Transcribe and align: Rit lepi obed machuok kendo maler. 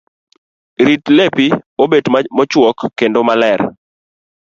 Rit 0.85 1.03
lepi 1.17 1.47
obed 1.83 2.05
machuok 2.35 2.77
kendo 2.97 3.19
maler. 3.27 3.61